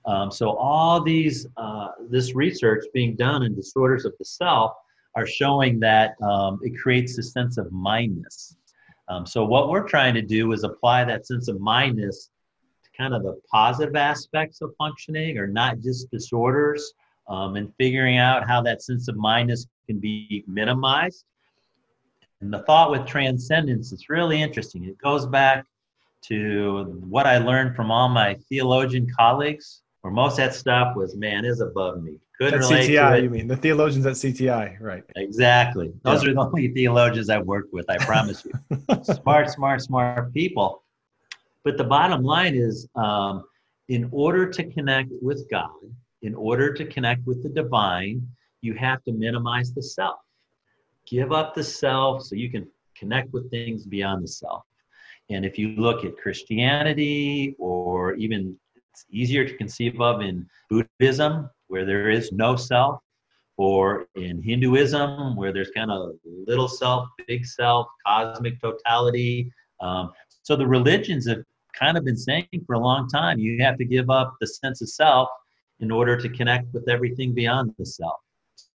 Um, 0.07 0.31
so 0.31 0.57
all 0.57 1.03
these, 1.03 1.47
uh, 1.57 1.89
this 2.09 2.35
research 2.35 2.85
being 2.95 3.17
done 3.17 3.43
in 3.43 3.55
disorders 3.55 4.05
of 4.05 4.15
the 4.19 4.25
self 4.25 4.73
are 5.17 5.27
showing 5.27 5.81
that 5.81 6.15
um, 6.23 6.61
it 6.63 6.79
creates 6.79 7.19
a 7.19 7.23
sense 7.23 7.59
of 7.59 7.67
mineness. 7.73 8.57
Um, 9.09 9.27
so 9.27 9.45
what 9.45 9.69
we're 9.69 9.87
trying 9.87 10.15
to 10.15 10.23
do 10.23 10.53
is 10.53 10.63
apply 10.63 11.05
that 11.05 11.27
sense 11.27 11.49
of 11.49 11.59
mineness 11.59 12.31
to 12.85 12.91
kind 12.97 13.15
of 13.15 13.23
the 13.23 13.41
positive 13.51 13.97
aspects 13.97 14.61
of 14.61 14.75
functioning, 14.79 15.39
or 15.39 15.47
not 15.47 15.81
just 15.81 16.11
disorders 16.11 16.93
um, 17.29 17.57
and 17.57 17.73
figuring 17.79 18.19
out 18.19 18.47
how 18.47 18.61
that 18.63 18.83
sense 18.83 19.09
of 19.09 19.17
mineness 19.17 19.67
can 19.87 19.99
be 19.99 20.45
minimized. 20.47 21.25
And 22.41 22.53
the 22.53 22.61
thought 22.61 22.91
with 22.91 23.07
transcendence 23.07 23.93
is 23.93 24.09
really 24.09 24.43
interesting. 24.43 24.85
It 24.85 24.99
goes 24.99 25.27
back 25.27 25.65
to 26.23 27.01
what 27.09 27.27
I 27.27 27.39
learned 27.39 27.75
from 27.75 27.91
all 27.91 28.09
my 28.09 28.35
theologian 28.49 29.09
colleagues, 29.17 29.83
where 30.07 30.13
most 30.13 30.35
of 30.35 30.37
that 30.37 30.55
stuff 30.55 30.95
was, 30.95 31.17
man, 31.17 31.45
is 31.45 31.61
above 31.61 32.01
me. 32.01 32.21
Couldn't 32.39 32.63
at 32.63 32.71
relate 32.71 32.91
CTI, 32.91 33.11
to 33.11 33.17
it. 33.17 33.23
you 33.25 33.31
mean 33.31 33.49
the 33.49 33.57
theologians 33.57 34.07
at 34.07 34.13
CTI, 34.13 34.81
right? 34.81 35.03
Exactly. 35.17 35.93
Those 36.05 36.23
yeah. 36.23 36.31
are 36.31 36.35
the 36.35 36.41
only 36.43 36.69
theologians 36.69 37.29
I've 37.29 37.45
worked 37.45 37.73
with. 37.73 37.91
I 37.91 37.97
promise 37.97 38.45
you, 38.45 38.53
smart, 39.03 39.51
smart, 39.51 39.83
smart 39.83 40.33
people. 40.33 40.85
But 41.65 41.77
the 41.77 41.83
bottom 41.83 42.23
line 42.23 42.55
is, 42.55 42.89
um, 42.95 43.43
in 43.89 44.09
order 44.13 44.49
to 44.49 44.63
connect 44.71 45.11
with 45.21 45.51
God, 45.51 45.71
in 46.23 46.37
order 46.37 46.73
to 46.73 46.85
connect 46.85 47.27
with 47.27 47.43
the 47.43 47.49
divine, 47.49 48.29
you 48.61 48.75
have 48.75 49.03
to 49.05 49.13
minimize 49.13 49.73
the 49.73 49.83
self. 49.83 50.21
Give 51.05 51.33
up 51.33 51.53
the 51.53 51.65
self 51.65 52.23
so 52.23 52.37
you 52.37 52.49
can 52.49 52.69
connect 52.97 53.33
with 53.33 53.51
things 53.51 53.85
beyond 53.87 54.23
the 54.23 54.29
self. 54.29 54.63
And 55.31 55.45
if 55.45 55.59
you 55.59 55.71
look 55.71 56.05
at 56.05 56.17
Christianity, 56.17 57.57
or 57.59 58.15
even 58.15 58.57
it's 58.97 59.05
easier 59.11 59.47
to 59.47 59.55
conceive 59.59 60.01
of 60.01 60.23
in 60.23 60.49
Buddhism, 60.71 61.51
where 61.67 61.85
there 61.85 62.09
is 62.09 62.33
no 62.33 62.57
self, 62.57 62.99
or 63.59 64.09
in 64.15 64.43
Hinduism, 64.43 65.37
where 65.37 65.53
there's 65.53 65.71
kind 65.73 65.91
of 65.91 66.13
little 66.25 66.69
self, 66.69 67.07
big 67.29 67.45
self, 67.45 67.89
cosmic 68.07 68.59
totality. 68.59 69.53
Um, 69.81 70.13
so 70.43 70.57
the 70.57 70.67
religions 70.67 71.29
have 71.29 71.43
kind 71.79 71.99
of 71.99 72.05
been 72.05 72.17
saying 72.17 72.49
for 72.67 72.75
a 72.75 72.79
long 72.79 73.07
time 73.09 73.39
you 73.39 73.63
have 73.63 73.77
to 73.77 73.85
give 73.85 74.09
up 74.09 74.35
the 74.41 74.47
sense 74.47 74.81
of 74.81 74.89
self 74.89 75.29
in 75.81 75.91
order 75.91 76.17
to 76.17 76.31
connect 76.31 76.73
with 76.73 76.89
everything 76.89 77.35
beyond 77.35 77.75
the 77.79 77.85
self. 77.85 78.17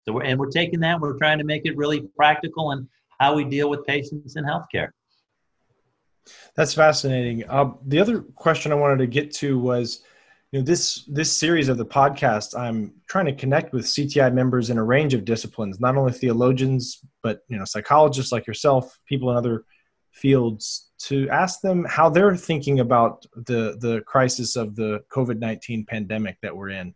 So, 0.05 0.13
we're, 0.13 0.23
and 0.23 0.37
we're 0.37 0.49
taking 0.49 0.81
that, 0.81 0.99
we're 0.99 1.17
trying 1.17 1.37
to 1.37 1.45
make 1.45 1.61
it 1.63 1.77
really 1.77 2.01
practical 2.17 2.73
in 2.73 2.89
how 3.21 3.35
we 3.35 3.45
deal 3.45 3.69
with 3.69 3.85
patients 3.85 4.35
in 4.35 4.43
healthcare. 4.43 4.89
That's 6.55 6.73
fascinating. 6.73 7.47
Uh, 7.49 7.71
the 7.85 7.99
other 7.99 8.21
question 8.35 8.71
I 8.71 8.75
wanted 8.75 8.99
to 8.99 9.07
get 9.07 9.33
to 9.35 9.57
was, 9.57 10.03
you 10.51 10.59
know, 10.59 10.65
this 10.65 11.05
this 11.05 11.31
series 11.31 11.69
of 11.69 11.77
the 11.77 11.85
podcast. 11.85 12.57
I'm 12.57 12.93
trying 13.07 13.25
to 13.25 13.35
connect 13.35 13.71
with 13.71 13.85
CTI 13.85 14.33
members 14.33 14.69
in 14.69 14.77
a 14.77 14.83
range 14.83 15.13
of 15.13 15.25
disciplines, 15.25 15.79
not 15.79 15.95
only 15.95 16.11
theologians, 16.11 16.99
but 17.21 17.41
you 17.47 17.57
know, 17.57 17.65
psychologists 17.65 18.31
like 18.31 18.47
yourself, 18.47 18.97
people 19.05 19.29
in 19.29 19.37
other 19.37 19.65
fields, 20.11 20.89
to 20.99 21.29
ask 21.29 21.61
them 21.61 21.85
how 21.87 22.09
they're 22.09 22.35
thinking 22.35 22.79
about 22.79 23.25
the 23.35 23.77
the 23.79 24.01
crisis 24.07 24.55
of 24.55 24.75
the 24.75 25.01
COVID 25.11 25.39
nineteen 25.39 25.85
pandemic 25.85 26.37
that 26.41 26.55
we're 26.55 26.69
in. 26.69 26.95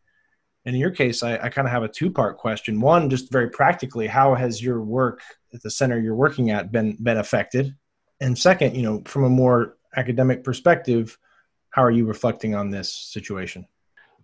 And 0.66 0.75
in 0.75 0.82
your 0.82 0.92
case, 0.92 1.24
I, 1.24 1.38
I 1.38 1.50
kind 1.50 1.68
of 1.68 1.72
have 1.72 1.84
a 1.84 1.90
two 1.90 2.10
part 2.10 2.38
question. 2.38 2.82
One, 2.82 3.10
just 3.10 3.32
very 3.32 3.50
practically, 3.50 4.08
how 4.08 4.34
has 4.34 4.63
your 4.63 4.82
work 4.82 5.22
at 5.54 5.62
the 5.62 5.70
center 5.70 6.00
you're 6.00 6.16
working 6.16 6.52
at 6.52 6.72
been 6.72 6.98
been 7.02 7.18
affected? 7.18 7.75
And 8.24 8.39
second, 8.39 8.74
you 8.74 8.84
know, 8.84 9.01
from 9.06 9.25
a 9.25 9.30
more 9.30 9.75
academic 9.98 10.46
perspective, 10.46 11.18
how 11.72 11.84
are 11.84 11.92
you 11.92 12.06
reflecting 12.06 12.56
on 12.56 12.70
this 12.70 12.89
situation? 12.89 13.68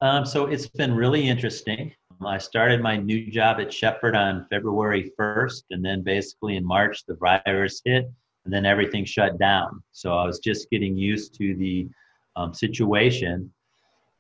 Um, 0.01 0.25
so 0.25 0.46
it's 0.46 0.68
been 0.68 0.96
really 0.96 1.27
interesting. 1.27 1.91
I 2.25 2.38
started 2.38 2.82
my 2.82 2.96
new 2.96 3.29
job 3.29 3.60
at 3.60 3.74
Shepherd 3.74 4.15
on 4.15 4.46
February 4.50 5.12
1st, 5.20 5.63
and 5.72 5.84
then 5.84 6.01
basically 6.01 6.56
in 6.56 6.63
March, 6.65 7.06
the 7.08 7.15
virus 7.15 7.82
hit 7.84 8.10
and 8.46 8.53
then 8.53 8.65
everything 8.65 9.03
shut 9.03 9.38
down. 9.38 9.84
So 9.91 10.13
I 10.13 10.25
was 10.25 10.39
just 10.39 10.70
getting 10.70 10.96
used 10.96 11.34
to 11.36 11.53
the 11.56 11.89
um, 12.38 12.53
situation. 12.53 13.51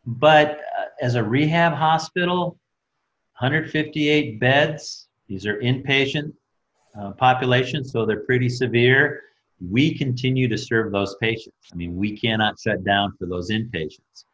But 0.05 0.59
uh, 0.77 0.87
as 1.01 1.15
a 1.15 1.23
rehab 1.23 1.71
hospital, 1.71 2.59
158 3.39 4.41
beds, 4.41 5.07
these 5.29 5.45
are 5.45 5.57
inpatient 5.61 6.33
uh, 6.99 7.11
population, 7.11 7.85
so 7.85 8.05
they're 8.05 8.25
pretty 8.25 8.49
severe. 8.49 9.21
We 9.61 9.97
continue 9.97 10.47
to 10.47 10.57
serve 10.57 10.91
those 10.91 11.15
patients. 11.21 11.55
I 11.71 11.75
mean, 11.75 11.95
we 11.95 12.17
cannot 12.17 12.59
shut 12.59 12.83
down 12.83 13.13
for 13.19 13.25
those 13.25 13.51
inpatients. 13.51 14.25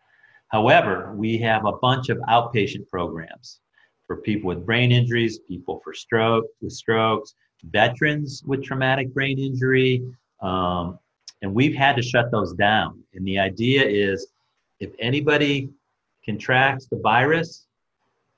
However, 0.50 1.14
we 1.16 1.38
have 1.40 1.66
a 1.66 1.74
bunch 1.74 2.10
of 2.10 2.18
outpatient 2.30 2.88
programs 2.90 3.60
for 4.08 4.18
people 4.18 4.48
with 4.48 4.66
brain 4.66 4.92
injuries, 4.92 5.40
people 5.40 5.82
for 5.84 5.94
stroke 5.94 6.46
with 6.62 6.72
strokes, 6.72 7.34
veterans 7.64 8.44
with 8.46 8.64
traumatic 8.64 9.14
brain 9.14 9.40
injury, 9.40 10.04
um, 10.42 11.00
and 11.42 11.54
we've 11.54 11.76
had 11.76 11.96
to 11.96 12.02
shut 12.02 12.32
those 12.32 12.54
down. 12.54 13.04
And 13.14 13.26
the 13.26 13.40
idea 13.40 13.84
is 13.84 14.28
if 14.80 14.92
anybody 15.00 15.70
contracts 16.24 16.88
the 16.88 16.98
virus, 16.98 17.68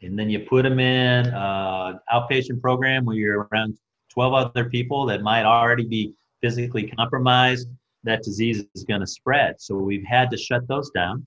and 0.01 0.17
then 0.17 0.29
you 0.29 0.39
put 0.39 0.63
them 0.63 0.79
in 0.79 1.27
an 1.27 1.34
uh, 1.34 2.00
outpatient 2.13 2.62
program 2.62 3.06
where 3.06 3.15
you're 3.15 3.48
around 3.51 3.77
12 4.10 4.34
other 4.34 4.70
people 4.70 5.06
that 5.08 5.22
might 5.22 5.44
already 5.44 5.86
be 5.86 6.13
physically 6.41 6.88
compromised, 6.88 7.70
that 8.03 8.24
disease 8.24 8.65
is 8.75 8.84
going 8.84 9.01
to 9.01 9.08
spread. 9.08 9.60
So 9.60 9.75
we've 9.75 10.06
had 10.06 10.29
to 10.32 10.38
shut 10.38 10.67
those 10.67 10.89
down. 10.91 11.25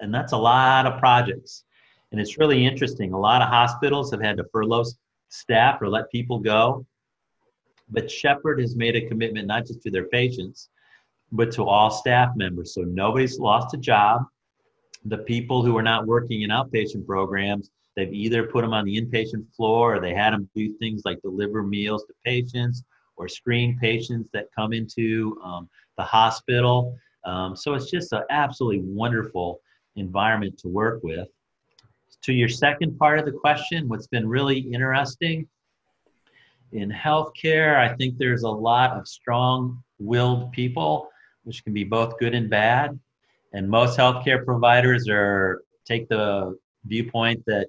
And 0.00 0.14
that's 0.14 0.32
a 0.32 0.38
lot 0.38 0.86
of 0.86 0.98
projects. 0.98 1.64
And 2.12 2.20
it's 2.20 2.38
really 2.38 2.64
interesting. 2.64 3.12
A 3.12 3.18
lot 3.18 3.42
of 3.42 3.48
hospitals 3.48 4.10
have 4.10 4.22
had 4.22 4.36
to 4.36 4.44
furlough 4.52 4.84
staff 5.28 5.80
or 5.82 5.88
let 5.88 6.10
people 6.10 6.38
go. 6.38 6.86
But 7.88 8.10
Shepherd 8.10 8.60
has 8.60 8.76
made 8.76 8.96
a 8.96 9.08
commitment 9.08 9.46
not 9.46 9.66
just 9.66 9.82
to 9.82 9.90
their 9.90 10.06
patients, 10.06 10.68
but 11.32 11.50
to 11.52 11.64
all 11.64 11.90
staff 11.90 12.30
members. 12.36 12.74
So 12.74 12.82
nobody's 12.82 13.38
lost 13.38 13.74
a 13.74 13.78
job. 13.78 14.22
The 15.06 15.18
people 15.18 15.62
who 15.64 15.76
are 15.76 15.82
not 15.82 16.06
working 16.06 16.42
in 16.42 16.50
outpatient 16.50 17.06
programs, 17.06 17.70
they've 17.96 18.12
either 18.12 18.44
put 18.44 18.62
them 18.62 18.72
on 18.72 18.84
the 18.84 19.00
inpatient 19.00 19.44
floor 19.54 19.96
or 19.96 20.00
they 20.00 20.14
had 20.14 20.32
them 20.32 20.48
do 20.54 20.72
things 20.78 21.02
like 21.04 21.20
deliver 21.22 21.62
meals 21.62 22.04
to 22.04 22.14
patients 22.24 22.84
or 23.16 23.28
screen 23.28 23.78
patients 23.80 24.28
that 24.32 24.48
come 24.56 24.72
into 24.72 25.38
um, 25.42 25.68
the 25.96 26.02
hospital. 26.02 26.96
Um, 27.24 27.56
so 27.56 27.74
it's 27.74 27.90
just 27.90 28.12
an 28.12 28.22
absolutely 28.30 28.80
wonderful 28.80 29.60
environment 29.96 30.58
to 30.58 30.68
work 30.68 31.02
with. 31.02 31.28
To 32.22 32.32
your 32.32 32.48
second 32.48 32.98
part 32.98 33.18
of 33.18 33.26
the 33.26 33.32
question, 33.32 33.88
what's 33.88 34.06
been 34.06 34.28
really 34.28 34.58
interesting 34.58 35.46
in 36.72 36.90
healthcare, 36.90 37.78
I 37.78 37.94
think 37.94 38.18
there's 38.18 38.42
a 38.42 38.50
lot 38.50 38.92
of 38.92 39.06
strong 39.06 39.82
willed 39.98 40.50
people, 40.52 41.08
which 41.44 41.62
can 41.64 41.72
be 41.72 41.84
both 41.84 42.18
good 42.18 42.34
and 42.34 42.50
bad. 42.50 42.98
And 43.52 43.68
most 43.68 43.98
healthcare 43.98 44.44
providers 44.44 45.08
are 45.08 45.62
take 45.84 46.08
the 46.08 46.58
viewpoint 46.84 47.44
that 47.46 47.68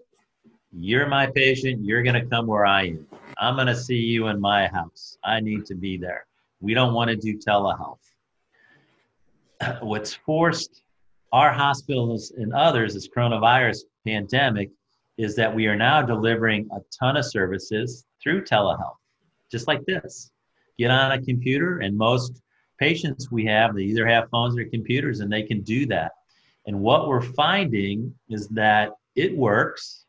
you're 0.72 1.08
my 1.08 1.28
patient, 1.28 1.86
you're 1.86 2.02
going 2.02 2.16
to 2.16 2.26
come 2.26 2.48
where 2.48 2.66
I 2.66 2.88
am. 2.88 3.08
I'm 3.38 3.56
going 3.56 3.68
to 3.68 3.76
see 3.76 3.98
you 3.98 4.28
in 4.28 4.40
my 4.40 4.68
house. 4.68 5.18
I 5.24 5.40
need 5.40 5.66
to 5.68 5.76
be 5.76 5.98
there. 5.98 6.26
We 6.62 6.74
don't 6.74 6.94
want 6.94 7.10
to 7.10 7.16
do 7.16 7.38
telehealth. 7.38 8.00
What's 9.82 10.14
forced 10.14 10.84
our 11.32 11.52
hospitals 11.52 12.32
and 12.38 12.54
others, 12.54 12.94
this 12.94 13.10
coronavirus 13.10 13.80
pandemic, 14.06 14.72
is 15.18 15.36
that 15.36 15.54
we 15.54 15.68
are 15.68 15.76
now 15.76 16.02
delivering 16.02 16.70
a 16.72 16.80
ton 16.98 17.18
of 17.18 17.26
services 17.26 18.06
through 18.22 18.44
telehealth, 18.44 18.98
just 19.52 19.68
like 19.68 19.86
this. 19.86 20.32
Get 20.78 20.92
on 20.92 21.12
a 21.12 21.22
computer, 21.22 21.80
and 21.80 21.98
most 21.98 22.42
patients 22.80 23.32
we 23.32 23.46
have, 23.46 23.76
they 23.76 23.84
either 23.84 24.08
have 24.08 24.30
phones 24.30 24.58
or 24.58 24.66
computers, 24.66 25.22
and 25.22 25.32
they 25.32 25.44
can 25.44 25.62
do 25.62 25.86
that. 25.88 26.12
And 26.68 26.80
what 26.80 27.08
we're 27.08 27.22
finding 27.22 28.14
is 28.30 28.48
that 28.50 28.92
it 29.16 29.36
works 29.36 30.05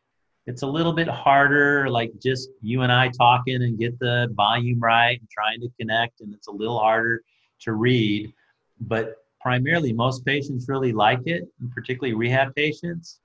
it's 0.47 0.61
a 0.61 0.67
little 0.67 0.93
bit 0.93 1.09
harder, 1.09 1.89
like 1.89 2.13
just 2.21 2.49
you 2.61 2.81
and 2.81 2.91
I 2.91 3.09
talking 3.09 3.61
and 3.63 3.77
get 3.77 3.99
the 3.99 4.29
volume 4.33 4.79
right 4.79 5.19
and 5.19 5.29
trying 5.29 5.59
to 5.59 5.69
connect, 5.77 6.21
and 6.21 6.33
it's 6.33 6.47
a 6.47 6.51
little 6.51 6.79
harder 6.79 7.21
to 7.61 7.73
read. 7.73 8.33
But 8.79 9.17
primarily, 9.41 9.91
most 9.91 10.25
patients 10.25 10.69
really 10.69 10.93
like 10.93 11.19
it, 11.25 11.43
and 11.59 11.69
particularly 11.71 12.15
rehab 12.15 12.55
patients. 12.55 13.19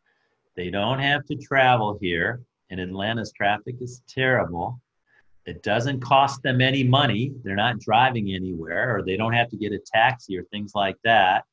They 0.57 0.69
don't 0.69 0.99
have 0.99 1.25
to 1.27 1.37
travel 1.37 1.97
here, 2.03 2.43
and 2.71 2.81
Atlanta's 2.81 3.33
traffic 3.33 3.77
is 3.81 4.03
terrible. 4.09 4.81
It 5.47 5.63
doesn't 5.63 6.01
cost 6.01 6.43
them 6.43 6.61
any 6.61 6.83
money. 6.83 7.33
They're 7.45 7.55
not 7.55 7.79
driving 7.79 8.33
anywhere, 8.35 8.97
or 8.97 9.03
they 9.03 9.17
don't 9.17 9.33
have 9.33 9.49
to 9.51 9.57
get 9.57 9.73
a 9.73 9.79
taxi 9.79 10.37
or 10.37 10.43
things 10.45 10.73
like 10.75 10.97
that. 11.05 11.45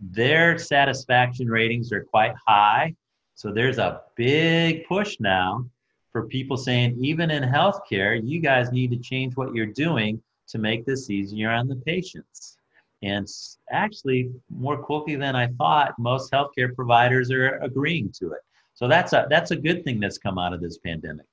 Their 0.00 0.58
satisfaction 0.58 1.48
ratings 1.48 1.92
are 1.92 2.02
quite 2.02 2.34
high 2.46 2.96
so 3.34 3.52
there's 3.52 3.78
a 3.78 4.02
big 4.16 4.86
push 4.86 5.16
now 5.20 5.68
for 6.12 6.26
people 6.26 6.56
saying, 6.56 6.96
even 7.00 7.30
in 7.30 7.42
healthcare, 7.42 8.20
you 8.22 8.40
guys 8.40 8.70
need 8.70 8.90
to 8.92 8.96
change 8.96 9.36
what 9.36 9.54
you're 9.54 9.66
doing 9.66 10.22
to 10.48 10.58
make 10.58 10.86
this 10.86 11.10
easier 11.10 11.50
on 11.50 11.66
the 11.66 11.76
patients. 11.76 12.58
And 13.02 13.28
actually, 13.70 14.30
more 14.48 14.78
quickly 14.78 15.16
than 15.16 15.34
I 15.34 15.48
thought, 15.58 15.98
most 15.98 16.32
healthcare 16.32 16.74
providers 16.74 17.30
are 17.32 17.58
agreeing 17.58 18.12
to 18.20 18.32
it. 18.32 18.40
So 18.74 18.88
that's 18.88 19.12
a 19.12 19.26
that's 19.28 19.50
a 19.50 19.56
good 19.56 19.84
thing 19.84 20.00
that's 20.00 20.18
come 20.18 20.38
out 20.38 20.52
of 20.52 20.60
this 20.60 20.78
pandemic. 20.78 21.26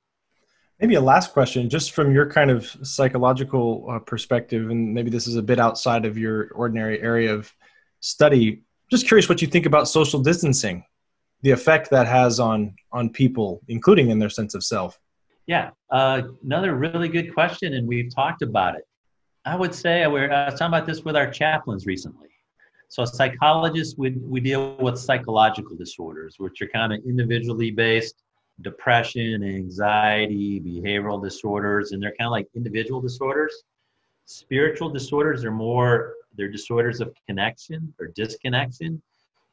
Maybe 0.80 0.96
a 0.96 1.02
last 1.02 1.32
question, 1.32 1.70
just 1.70 1.92
from 1.92 2.12
your 2.12 2.30
kind 2.30 2.50
of 2.50 2.66
psychological 2.82 3.86
uh, 3.88 4.00
perspective, 4.00 4.72
and 4.72 4.94
maybe 4.94 5.12
this 5.12 5.28
is 5.28 5.36
a 5.36 5.44
bit 5.44 5.60
outside 5.60 6.06
of 6.06 6.18
your 6.18 6.50
ordinary 6.54 7.00
area 7.00 7.34
of 7.34 7.54
study. 8.00 8.64
Just 8.90 9.08
curious 9.08 9.30
what 9.30 9.42
you 9.42 9.48
think 9.48 9.68
about 9.68 9.88
social 9.88 10.20
distancing 10.20 10.84
the 11.42 11.52
effect 11.52 11.90
that 11.90 12.08
has 12.08 12.40
on 12.40 12.76
on 12.92 13.10
people, 13.10 13.62
including 13.68 14.10
in 14.10 14.20
their 14.20 14.30
sense 14.30 14.54
of 14.54 14.64
self? 14.64 15.00
Yeah, 15.48 15.72
uh, 15.90 16.22
another 16.44 16.76
really 16.76 17.10
good 17.10 17.34
question, 17.34 17.74
and 17.74 17.88
we've 17.88 18.14
talked 18.14 18.42
about 18.42 18.76
it. 18.76 18.88
I 19.44 19.56
would 19.56 19.74
say 19.74 20.06
we're 20.08 20.32
uh, 20.32 20.52
talking 20.52 20.68
about 20.68 20.86
this 20.86 21.04
with 21.04 21.16
our 21.16 21.30
chaplains 21.30 21.86
recently. 21.86 22.30
So 22.90 23.06
psychologists, 23.06 23.98
we, 23.98 24.12
we 24.12 24.40
deal 24.42 24.76
with 24.76 25.00
psychological 25.00 25.76
disorders, 25.78 26.36
which 26.38 26.62
are 26.62 26.68
kind 26.68 26.94
of 26.94 27.00
individually 27.06 27.72
based, 27.72 28.22
depression, 28.62 29.44
anxiety, 29.44 30.60
behavioral 30.60 31.24
disorders, 31.24 31.92
and 31.92 32.04
they're 32.04 32.14
kind 32.20 32.28
of 32.28 32.32
like 32.32 32.48
individual 32.54 33.02
disorders. 33.02 33.64
Spiritual 34.26 34.90
disorders 34.90 35.44
are 35.46 35.52
more, 35.52 36.16
they're 36.36 36.52
disorders 36.52 37.02
of 37.02 37.16
connection 37.28 37.94
or 38.00 38.08
disconnection 38.08 39.02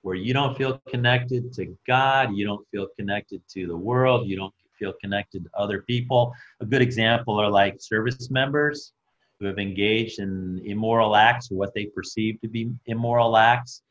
where 0.02 0.14
you 0.14 0.32
don't 0.32 0.56
feel 0.56 0.80
connected 0.88 1.52
to 1.54 1.76
God, 1.86 2.34
you 2.34 2.46
don't 2.46 2.66
feel 2.70 2.86
connected 2.98 3.42
to 3.50 3.66
the 3.66 3.76
world, 3.76 4.28
you 4.28 4.36
don't 4.36 4.54
feel 4.78 4.92
connected 5.00 5.44
to 5.44 5.50
other 5.54 5.82
people. 5.82 6.32
A 6.60 6.66
good 6.66 6.82
example 6.82 7.38
are 7.38 7.50
like 7.50 7.76
service 7.80 8.30
members 8.30 8.92
who 9.38 9.46
have 9.46 9.58
engaged 9.58 10.18
in 10.18 10.60
immoral 10.64 11.16
acts 11.16 11.50
or 11.50 11.56
what 11.56 11.74
they 11.74 11.86
perceive 11.86 12.40
to 12.40 12.48
be 12.48 12.70
immoral 12.86 13.36
acts. 13.36 13.82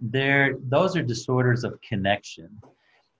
They're, 0.00 0.56
those 0.68 0.96
are 0.96 1.02
disorders 1.02 1.64
of 1.64 1.80
connection. 1.80 2.48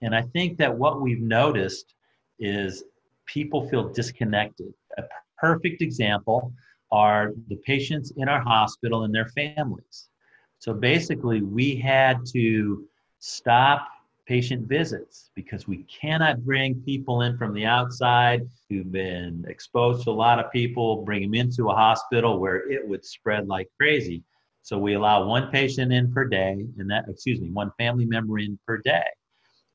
And 0.01 0.15
I 0.15 0.21
think 0.21 0.57
that 0.57 0.75
what 0.75 1.01
we've 1.01 1.21
noticed 1.21 1.93
is 2.39 2.83
people 3.25 3.67
feel 3.69 3.89
disconnected. 3.89 4.73
A 4.97 5.03
perfect 5.37 5.81
example 5.81 6.53
are 6.91 7.33
the 7.47 7.57
patients 7.57 8.13
in 8.17 8.29
our 8.29 8.41
hospital 8.41 9.03
and 9.03 9.13
their 9.13 9.27
families. 9.29 10.09
So 10.59 10.73
basically, 10.73 11.41
we 11.41 11.75
had 11.75 12.25
to 12.33 12.87
stop 13.19 13.87
patient 14.27 14.67
visits 14.67 15.31
because 15.35 15.67
we 15.67 15.83
cannot 15.83 16.43
bring 16.43 16.75
people 16.81 17.21
in 17.21 17.37
from 17.37 17.53
the 17.53 17.65
outside 17.65 18.41
who've 18.69 18.91
been 18.91 19.45
exposed 19.47 20.03
to 20.03 20.09
a 20.09 20.11
lot 20.11 20.39
of 20.39 20.51
people, 20.51 21.03
bring 21.03 21.21
them 21.21 21.33
into 21.33 21.69
a 21.69 21.75
hospital 21.75 22.39
where 22.39 22.69
it 22.69 22.85
would 22.85 23.05
spread 23.05 23.47
like 23.47 23.69
crazy. 23.79 24.21
So 24.63 24.77
we 24.77 24.95
allow 24.95 25.25
one 25.25 25.49
patient 25.49 25.93
in 25.93 26.11
per 26.11 26.25
day, 26.25 26.65
and 26.77 26.91
that, 26.91 27.05
excuse 27.07 27.39
me, 27.39 27.49
one 27.49 27.71
family 27.77 28.05
member 28.05 28.37
in 28.39 28.59
per 28.67 28.79
day. 28.79 29.05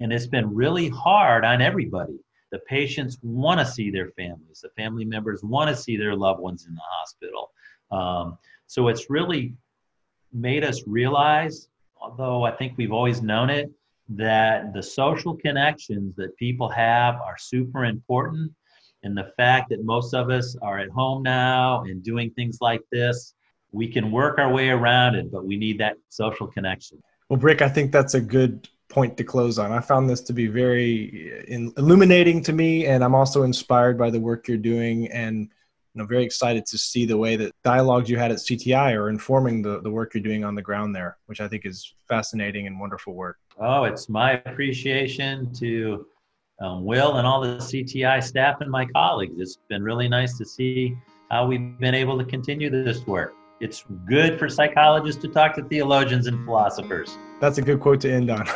And 0.01 0.12
it's 0.12 0.27
been 0.27 0.55
really 0.55 0.90
hard 0.90 1.47
on 1.47 1.62
everybody. 1.62 2.18
The 2.51 2.59
patients 2.68 3.16
want 3.23 3.59
to 3.61 3.64
see 3.64 3.90
their 3.90 4.11
families, 4.11 4.61
the 4.62 4.68
family 4.77 5.07
members 5.07 5.42
want 5.42 5.71
to 5.71 5.77
see 5.77 5.97
their 5.97 6.14
loved 6.14 6.40
ones 6.40 6.66
in 6.66 6.75
the 6.75 6.83
hospital. 6.85 7.53
Um, 7.90 8.37
so 8.66 8.88
it's 8.88 9.09
really 9.09 9.55
made 10.33 10.64
us 10.64 10.83
realize, 10.87 11.68
although 12.01 12.45
I 12.45 12.53
think 12.53 12.75
we've 12.77 12.92
always 12.92 13.23
known 13.23 13.51
it, 13.51 13.71
that 14.11 14.73
the 14.75 14.83
social 14.83 15.37
connections 15.37 16.14
that 16.16 16.37
people 16.37 16.68
have 16.68 17.16
are 17.16 17.37
super 17.38 17.85
important. 17.85 18.53
And 19.05 19.16
the 19.16 19.33
fact 19.37 19.71
that 19.71 19.85
most 19.85 20.14
of 20.14 20.31
us 20.31 20.57
are 20.62 20.79
at 20.79 20.88
home 20.90 21.23
now 21.23 21.83
and 21.83 22.03
doing 22.03 22.31
things 22.31 22.59
like 22.61 22.83
this, 22.92 23.35
we 23.73 23.88
can 23.88 24.12
work 24.12 24.38
our 24.38 24.53
way 24.53 24.68
around 24.68 25.16
it, 25.16 25.33
but 25.33 25.45
we 25.45 25.57
need 25.57 25.79
that 25.79 25.97
social 26.09 26.47
connection. 26.47 27.03
Well, 27.29 27.38
Brick, 27.38 27.62
I 27.62 27.68
think 27.68 27.90
that's 27.90 28.14
a 28.14 28.21
good 28.21 28.68
point 28.88 29.16
to 29.16 29.25
close 29.25 29.59
on. 29.59 29.73
I 29.73 29.81
found 29.81 30.09
this 30.09 30.21
to 30.21 30.33
be 30.33 30.47
very 30.47 31.33
uh, 31.51 31.71
illuminating 31.79 32.42
to 32.42 32.53
me, 32.53 32.87
and 32.87 33.03
I'm 33.03 33.14
also 33.14 33.42
inspired 33.42 33.99
by 33.99 34.11
the 34.11 34.21
work 34.21 34.47
you're 34.47 34.59
doing 34.59 35.11
and 35.11 35.49
you 35.95 36.01
know, 36.01 36.07
very 36.07 36.25
excited 36.25 36.65
to 36.67 36.79
see 36.79 37.05
the 37.05 37.17
way 37.17 37.37
that 37.37 37.53
dialogues 37.65 38.09
you 38.09 38.19
had 38.19 38.31
at 38.31 38.39
CTI 38.39 38.95
are 38.97 39.11
informing 39.11 39.61
the, 39.61 39.81
the 39.83 39.91
work 39.91 40.15
you're 40.15 40.23
doing 40.23 40.45
on 40.45 40.55
the 40.55 40.63
ground 40.63 40.95
there, 40.95 41.19
which 41.27 41.41
I 41.41 41.49
think 41.49 41.67
is 41.67 41.95
fascinating 42.09 42.67
and 42.67 42.81
wonderful 42.81 43.15
work. 43.15 43.37
Oh, 43.59 43.85
it's 43.85 44.09
my 44.09 44.43
appreciation 44.47 45.53
to 45.55 46.07
um, 46.61 46.85
Will 46.85 47.17
and 47.17 47.27
all 47.27 47.41
the 47.41 47.57
CTI 47.57 48.23
staff 48.23 48.61
and 48.61 48.71
my 48.71 48.87
colleagues. 48.87 49.39
It's 49.39 49.59
been 49.69 49.83
really 49.83 50.09
nice 50.09 50.39
to 50.39 50.45
see 50.45 50.97
how 51.31 51.47
we've 51.47 51.79
been 51.79 51.95
able 51.95 52.19
to 52.19 52.25
continue 52.25 52.71
this 52.71 53.07
work. 53.07 53.35
It's 53.61 53.85
good 54.07 54.39
for 54.39 54.49
psychologists 54.49 55.21
to 55.23 55.29
talk 55.29 55.55
to 55.55 55.63
theologians 55.63 56.27
and 56.27 56.45
philosophers. 56.45 57.17
That's 57.41 57.59
a 57.59 57.63
good 57.63 57.81
quote 57.81 58.01
to 58.01 58.13
end 58.13 58.31
on. 58.31 58.49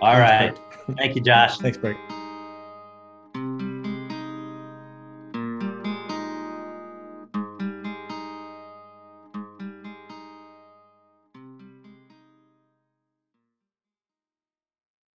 All 0.00 0.18
right. 0.18 0.58
Thank 0.96 1.16
you, 1.16 1.22
Josh. 1.22 1.58
Thanks, 1.58 1.76
Brick. 1.76 1.96